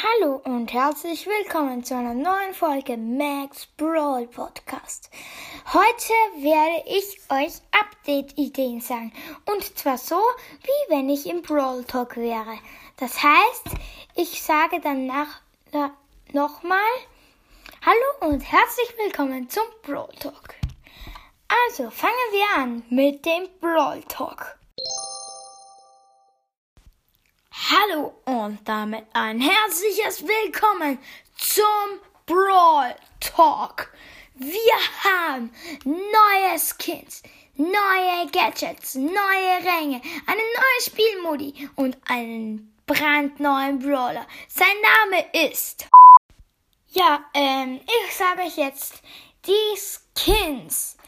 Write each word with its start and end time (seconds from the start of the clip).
Hallo 0.00 0.40
und 0.44 0.72
herzlich 0.72 1.26
willkommen 1.26 1.84
zu 1.84 1.94
einer 1.94 2.14
neuen 2.14 2.54
Folge 2.54 2.96
Max 2.96 3.66
Brawl 3.76 4.26
Podcast. 4.26 5.10
Heute 5.70 6.14
werde 6.42 6.82
ich 6.86 7.18
euch 7.28 7.60
Update-Ideen 7.78 8.80
sagen. 8.80 9.12
Und 9.44 9.78
zwar 9.78 9.98
so, 9.98 10.18
wie 10.62 10.94
wenn 10.94 11.10
ich 11.10 11.26
im 11.26 11.42
Brawl 11.42 11.84
Talk 11.84 12.16
wäre. 12.16 12.58
Das 12.96 13.22
heißt, 13.22 13.76
ich 14.14 14.42
sage 14.42 14.80
dann 14.80 15.04
nach, 15.04 15.42
na, 15.72 15.90
nochmal 16.32 16.78
Hallo 17.84 18.32
und 18.32 18.40
herzlich 18.40 18.94
willkommen 18.96 19.50
zum 19.50 19.64
Brawl 19.82 20.14
Talk. 20.18 20.54
Also 21.66 21.90
fangen 21.90 22.14
wir 22.32 22.62
an 22.62 22.82
mit 22.88 23.26
dem 23.26 23.46
Brawl 23.60 24.02
Talk. 24.04 24.56
Hallo 27.74 28.12
und 28.26 28.58
damit 28.68 29.06
ein 29.14 29.40
herzliches 29.40 30.26
Willkommen 30.26 30.98
zum 31.38 32.00
Brawl 32.26 32.94
Talk. 33.18 33.94
Wir 34.34 34.74
haben 35.04 35.50
neue 35.84 36.58
Skins, 36.58 37.22
neue 37.56 38.26
Gadgets, 38.30 38.96
neue 38.96 39.64
Ränge, 39.64 40.02
eine 40.26 40.42
neue 40.42 40.82
Spielmodi 40.84 41.70
und 41.76 41.96
einen 42.10 42.74
brandneuen 42.86 43.78
Brawler. 43.78 44.26
Sein 44.48 44.76
Name 44.82 45.48
ist. 45.48 45.88
Ja, 46.88 47.24
ähm, 47.32 47.80
ich 47.86 48.14
sage 48.14 48.42
euch 48.42 48.56
jetzt 48.58 49.00
die 49.46 49.78
Skins. 49.78 50.98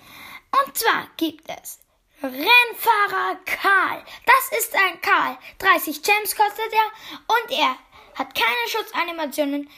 Und 0.64 0.78
zwar 0.78 1.08
gibt 1.18 1.44
es 1.50 1.83
Rennfahrer 2.24 3.36
Karl. 3.44 4.02
Das 4.24 4.58
ist 4.58 4.74
ein 4.74 5.00
Karl. 5.00 5.36
30 5.58 6.02
Gems 6.02 6.34
kostet 6.34 6.72
er 6.72 7.36
und 7.36 7.50
er 7.58 7.76
hat 8.14 8.34
keine 8.34 8.68
Schutzanimationen. 8.68 9.68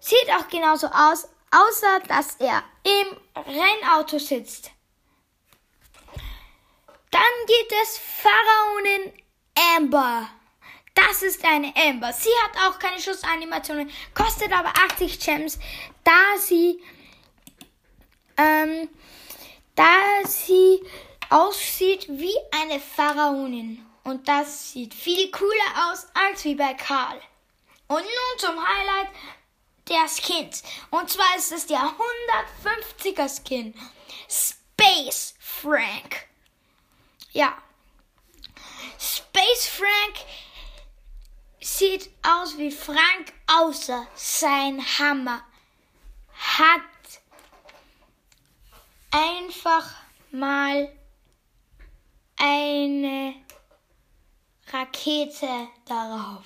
Sieht 0.00 0.30
auch 0.30 0.48
genauso 0.48 0.88
aus, 0.88 1.28
außer 1.50 2.00
dass 2.08 2.36
er 2.36 2.64
im 2.82 3.16
Rennauto 3.36 4.18
sitzt. 4.18 4.72
Dann 7.10 7.22
gibt 7.46 7.72
es 7.82 7.98
Pharaonin 7.98 9.12
Amber. 9.76 10.28
Das 10.94 11.22
ist 11.22 11.44
eine 11.44 11.72
Amber. 11.76 12.12
Sie 12.12 12.30
hat 12.44 12.56
auch 12.66 12.78
keine 12.78 13.00
Schussanimationen, 13.00 13.90
kostet 14.14 14.52
aber 14.52 14.70
80 14.92 15.20
Gems, 15.20 15.58
da 16.02 16.38
sie, 16.38 16.82
ähm, 18.36 18.88
da 19.74 19.94
sie 20.24 20.80
aussieht 21.30 22.06
wie 22.08 22.36
eine 22.50 22.80
Pharaonin. 22.80 23.84
Und 24.04 24.28
das 24.28 24.72
sieht 24.72 24.94
viel 24.94 25.30
cooler 25.30 25.90
aus 25.90 26.06
als 26.14 26.44
wie 26.44 26.54
bei 26.54 26.74
Karl. 26.74 27.20
Und 27.86 28.02
nun 28.02 28.38
zum 28.38 28.56
Highlight 28.56 29.08
der 29.88 30.08
Skins. 30.08 30.62
Und 30.90 31.10
zwar 31.10 31.36
ist 31.36 31.52
es 31.52 31.66
der 31.66 31.80
150er 31.80 33.28
Skin. 33.28 33.74
Space 34.28 35.34
Frank. 35.38 36.28
Ja. 37.32 37.56
Space 38.98 39.66
Frank 39.68 40.26
sieht 41.60 42.10
aus 42.22 42.56
wie 42.58 42.70
Frank, 42.70 43.32
außer 43.46 44.06
sein 44.14 44.82
Hammer 44.98 45.42
hat 46.34 46.80
einfach 49.10 49.90
mal 50.30 50.90
eine 52.40 53.34
Rakete 54.72 55.68
darauf. 55.86 56.44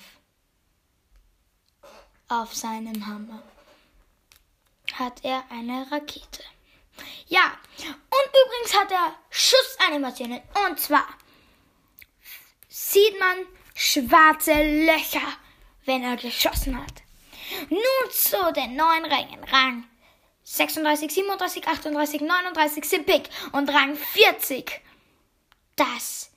Auf 2.27 2.53
seinem 2.53 3.05
Hammer 3.05 3.41
hat 4.93 5.23
er 5.23 5.43
eine 5.49 5.89
Rakete. 5.91 6.43
Ja, 7.27 7.57
und 7.77 8.29
übrigens 8.29 8.75
hat 8.77 8.91
er 8.91 9.15
Schussanimationen. 9.29 10.41
Und 10.67 10.79
zwar 10.79 11.07
sieht 12.67 13.19
man 13.19 13.45
schwarze 13.73 14.85
Löcher, 14.85 15.27
wenn 15.85 16.03
er 16.03 16.17
geschossen 16.17 16.77
hat. 16.77 17.03
Nun 17.69 18.11
zu 18.11 18.53
den 18.53 18.75
neuen 18.75 19.05
Rängen. 19.05 19.43
Rang 19.45 19.87
36, 20.43 21.11
37, 21.11 21.67
38, 21.67 22.21
39 22.21 22.85
sind 22.85 23.05
Pick 23.05 23.29
und 23.51 23.69
Rang 23.69 23.95
40 23.95 24.81
das 25.75 26.31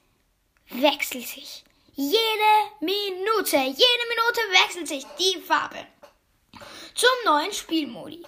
wechselt 0.68 1.26
sich. 1.26 1.64
Jede 1.94 2.52
Minute, 2.80 3.56
jede 3.56 4.04
Minute 4.08 4.40
wechselt 4.62 4.88
sich 4.88 5.04
die 5.18 5.40
Farbe. 5.40 5.86
Zum 6.94 7.10
neuen 7.24 7.52
Spielmodi. 7.52 8.24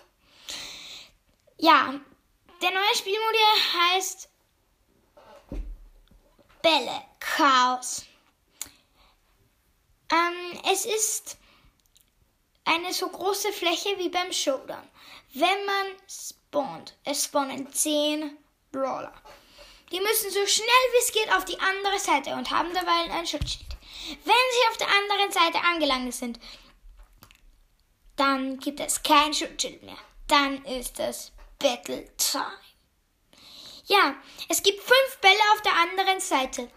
Ja, 1.59 2.01
der 2.63 2.71
neue 2.71 2.95
Spielmodi 2.95 3.39
heißt 3.75 4.29
Bälle 6.63 7.05
Chaos. 7.21 8.05
Ähm, 10.11 10.61
es 10.71 10.85
ist 10.85 11.37
eine 12.65 12.93
so 12.93 13.09
große 13.09 13.53
Fläche 13.53 13.97
wie 13.99 14.09
beim 14.09 14.33
Showdown. 14.33 14.89
Wenn 15.33 15.65
man 15.65 15.87
spawnt, 16.09 16.97
es 17.05 17.25
spawnen 17.25 17.73
10 17.73 18.37
Brawler. 18.73 19.15
Die 19.91 20.01
müssen 20.01 20.31
so 20.31 20.47
schnell 20.47 20.67
wie 20.93 20.99
es 20.99 21.13
geht 21.13 21.33
auf 21.33 21.45
die 21.45 21.59
andere 21.59 21.99
Seite 21.99 22.31
und 22.35 22.51
haben 22.51 22.73
dabei 22.73 23.11
ein 23.13 23.27
Schutzschild. 23.27 23.67
Wenn 24.09 24.19
sie 24.25 24.71
auf 24.71 24.77
der 24.77 24.89
anderen 24.89 25.33
Seite 25.33 25.65
angelangt 25.65 26.15
sind, 26.15 26.41
dann 28.17 28.59
gibt 28.59 28.81
es 28.81 29.03
kein 29.03 29.35
Schutzschild 29.35 29.83
mehr. 29.83 29.99
Dann 30.29 30.65
ist 30.65 31.01
es 31.01 31.33
Battle 31.59 32.09
Time. 32.17 32.59
Ja, 33.87 34.15
es 34.49 34.63
gibt 34.63 34.81
fünf 34.81 35.19
Bälle 35.21 35.41
auf 35.55 35.63
der 35.63 35.75
anderen 35.75 36.21
Seite. 36.21 36.71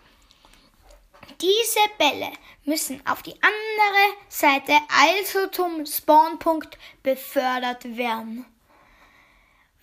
Diese 1.40 1.80
Bälle 1.98 2.32
müssen 2.64 3.06
auf 3.06 3.22
die 3.22 3.36
andere 3.42 4.18
Seite, 4.30 4.74
also 4.90 5.48
zum 5.48 5.86
Spawnpunkt, 5.86 6.78
befördert 7.04 7.84
werden. 7.98 8.46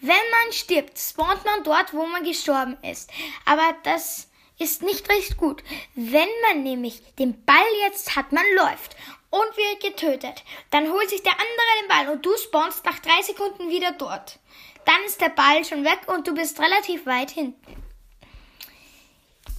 Wenn 0.01 0.09
man 0.31 0.53
stirbt, 0.53 0.99
spawnt 0.99 1.45
man 1.45 1.63
dort, 1.63 1.93
wo 1.93 2.07
man 2.07 2.25
gestorben 2.25 2.77
ist. 2.83 3.11
Aber 3.45 3.75
das 3.83 4.29
ist 4.59 4.83
nicht 4.83 5.09
recht 5.11 5.37
gut. 5.37 5.63
Wenn 5.95 6.29
man 6.49 6.63
nämlich 6.63 7.03
den 7.17 7.45
Ball 7.45 7.57
jetzt 7.87 8.17
hat, 8.17 8.33
man 8.33 8.45
läuft 8.57 8.97
und 9.31 9.57
wird 9.57 9.83
getötet, 9.83 10.43
dann 10.71 10.91
holt 10.91 11.11
sich 11.11 11.23
der 11.23 11.33
andere 11.33 11.81
den 11.81 11.89
Ball 11.89 12.15
und 12.15 12.25
du 12.25 12.37
spawnst 12.37 12.85
nach 12.85 12.99
drei 12.99 13.23
Sekunden 13.23 13.71
wieder 13.71 13.93
dort. 13.93 14.39
Dann 14.85 15.03
ist 15.07 15.21
der 15.21 15.29
Ball 15.29 15.65
schon 15.65 15.85
weg 15.85 16.01
und 16.07 16.27
du 16.27 16.35
bist 16.35 16.59
relativ 16.61 17.07
weit 17.07 17.31
hinten. 17.31 17.81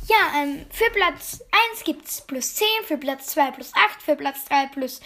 Ja, 0.08 0.42
ähm, 0.42 0.66
für 0.72 0.90
Platz 0.90 1.42
1 1.72 1.84
gibt's 1.84 2.26
plus 2.26 2.56
10, 2.56 2.68
für 2.86 2.98
Platz 2.98 3.28
2 3.28 3.52
plus 3.52 3.72
8, 3.74 4.02
für 4.02 4.16
Platz 4.16 4.44
3 4.46 4.68
plus 4.68 5.00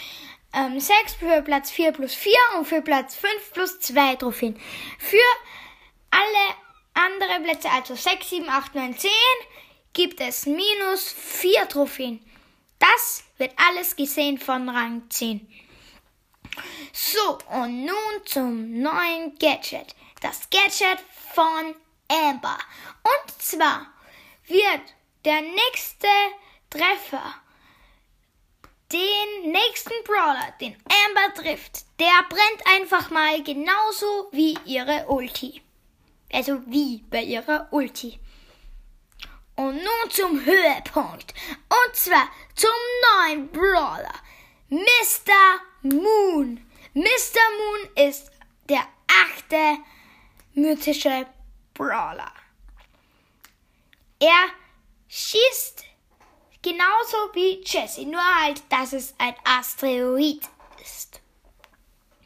ähm, 0.55 0.79
6 0.79 1.15
für 1.15 1.41
Platz 1.41 1.69
4 1.71 1.91
plus 1.91 2.13
4 2.13 2.33
und 2.57 2.65
für 2.65 2.81
Platz 2.81 3.15
5 3.15 3.51
plus 3.53 3.79
2 3.79 4.15
Trophäen. 4.15 4.59
Für 4.97 5.17
alle 6.11 6.55
anderen 6.93 7.43
Plätze, 7.43 7.69
also 7.69 7.95
6, 7.95 8.29
7, 8.29 8.49
8, 8.49 8.75
9, 8.75 8.97
10, 8.97 9.11
gibt 9.93 10.21
es 10.21 10.45
minus 10.45 11.11
4 11.11 11.67
Trophäen. 11.67 12.25
Das 12.79 13.23
wird 13.37 13.53
alles 13.57 13.95
gesehen 13.95 14.37
von 14.37 14.69
Rang 14.69 15.09
10. 15.09 15.47
So, 16.93 17.37
und 17.49 17.85
nun 17.85 18.25
zum 18.25 18.81
neuen 18.81 19.37
Gadget. 19.37 19.95
Das 20.21 20.49
Gadget 20.49 20.99
von 21.33 21.75
Amber. 22.07 22.57
Und 23.03 23.41
zwar 23.41 23.87
wird 24.47 24.93
der 25.25 25.41
nächste 25.41 26.07
Treffer 26.69 27.35
den 28.91 29.51
nächsten 29.51 29.93
Brawler, 30.03 30.53
den 30.61 30.75
Amber 31.07 31.33
trifft, 31.41 31.85
der 31.99 32.23
brennt 32.29 32.67
einfach 32.75 33.09
mal 33.09 33.43
genauso 33.43 34.29
wie 34.31 34.57
ihre 34.65 35.05
Ulti. 35.07 35.61
Also 36.31 36.61
wie 36.67 37.03
bei 37.09 37.23
ihrer 37.23 37.67
Ulti. 37.71 38.19
Und 39.55 39.75
nun 39.75 40.09
zum 40.09 40.43
Höhepunkt. 40.43 41.33
Und 41.69 41.95
zwar 41.95 42.29
zum 42.55 42.71
neuen 43.27 43.47
Brawler. 43.51 44.13
Mr. 44.69 45.61
Moon. 45.83 46.65
Mr. 46.93 47.05
Moon 47.57 48.07
ist 48.07 48.31
der 48.67 48.85
achte 49.07 49.77
mythische 50.53 51.25
Brawler. 51.73 52.31
Er 54.19 54.49
schießt 55.07 55.85
Genauso 56.65 57.29
wie 57.33 57.61
Jessie, 57.63 58.07
nur 58.07 58.25
halt, 58.41 58.63
dass 58.69 58.91
es 58.91 59.13
ein 59.19 59.35
Asteroid 59.43 60.41
ist. 60.83 61.21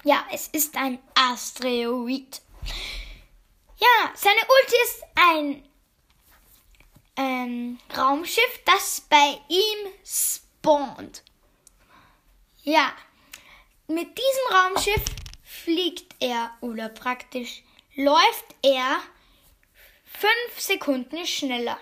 Ja, 0.05 0.25
es 0.31 0.47
ist 0.47 0.77
ein 0.77 0.97
Asteroid. 1.13 2.41
Ja, 3.79 4.13
seine 4.15 4.39
Ulti 4.39 4.75
ist 4.85 5.03
ein 5.15 5.69
ähm, 7.17 7.79
Raumschiff, 7.97 8.61
das 8.63 9.01
bei 9.09 9.41
ihm 9.49 9.91
spawnt. 10.05 11.21
Ja, 12.63 12.93
mit 13.87 14.17
diesem 14.17 14.55
Raumschiff 14.55 15.03
fliegt 15.43 16.15
er 16.21 16.55
oder 16.61 16.87
praktisch 16.87 17.61
läuft 17.93 18.55
er 18.61 19.01
fünf 20.05 20.61
Sekunden 20.61 21.27
schneller. 21.27 21.77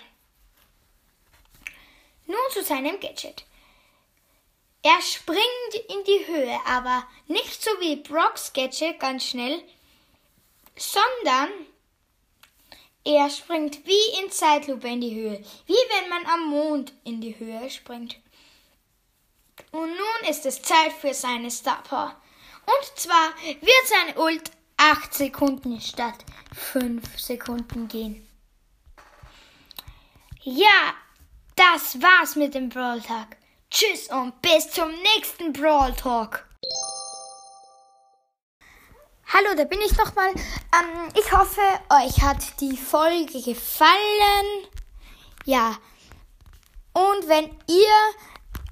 Nun 2.27 2.37
zu 2.51 2.63
seinem 2.63 2.99
Gadget. 2.99 3.45
Er 4.83 5.01
springt 5.01 5.73
in 5.89 6.03
die 6.05 6.27
Höhe, 6.27 6.59
aber 6.65 7.07
nicht 7.27 7.63
so 7.63 7.71
wie 7.79 7.95
Brocks 7.95 8.53
Gadget 8.53 8.99
ganz 8.99 9.25
schnell, 9.25 9.61
sondern 10.77 11.49
er 13.03 13.29
springt 13.29 13.85
wie 13.85 14.21
in 14.21 14.29
Zeitlupe 14.29 14.87
in 14.87 15.01
die 15.01 15.15
Höhe, 15.15 15.43
wie 15.65 15.73
wenn 15.73 16.09
man 16.09 16.25
am 16.25 16.49
Mond 16.49 16.93
in 17.03 17.21
die 17.21 17.37
Höhe 17.39 17.69
springt. 17.69 18.17
Und 19.71 19.89
nun 19.89 20.29
ist 20.29 20.45
es 20.45 20.61
Zeit 20.61 20.93
für 20.93 21.13
seine 21.13 21.49
Star 21.49 21.81
Power. 21.83 22.15
Und 22.65 22.99
zwar 22.99 23.29
wird 23.43 23.87
seine 23.87 24.19
Ult 24.19 24.51
8 24.77 25.13
Sekunden 25.13 25.81
statt 25.81 26.25
5 26.53 27.17
Sekunden 27.17 27.87
gehen. 27.87 28.27
Ja, 30.43 30.93
das 31.57 32.01
war's 32.01 32.35
mit 32.35 32.53
dem 32.53 32.69
Brawl 32.69 33.01
Talk. 33.01 33.35
Tschüss 33.69 34.07
und 34.07 34.41
bis 34.41 34.71
zum 34.71 34.89
nächsten 35.15 35.51
Brawl 35.51 35.93
Talk. 35.93 36.47
Hallo, 39.33 39.55
da 39.57 39.65
bin 39.65 39.79
ich 39.81 39.97
nochmal. 39.97 40.29
Ähm, 40.29 41.09
ich 41.13 41.31
hoffe, 41.33 41.61
euch 41.89 42.21
hat 42.21 42.61
die 42.61 42.77
Folge 42.77 43.41
gefallen. 43.41 44.67
Ja. 45.43 45.75
Und 46.93 47.27
wenn 47.27 47.45
ihr 47.67 48.13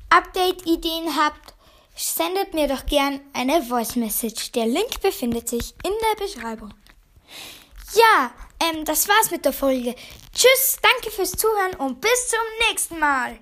Update-Ideen 0.10 1.16
habt, 1.18 1.54
sendet 1.96 2.54
mir 2.54 2.68
doch 2.68 2.86
gern 2.86 3.20
eine 3.34 3.64
Voice 3.64 3.96
Message. 3.96 4.52
Der 4.54 4.68
Link 4.68 5.02
befindet 5.02 5.50
sich 5.50 5.74
in 5.84 5.92
der 5.92 6.26
Beschreibung. 6.26 6.74
Ja, 7.94 8.32
ähm, 8.74 8.86
das 8.86 9.08
war's 9.08 9.32
mit 9.32 9.46
der 9.46 9.54
Folge. 9.54 9.96
Tschüss, 10.34 10.78
danke 10.82 11.12
fürs 11.16 11.32
Zuhören 11.32 11.76
und 11.78 12.02
bis 12.02 12.30
zum 12.30 12.40
nächsten 12.70 13.00
Mal. 13.00 13.40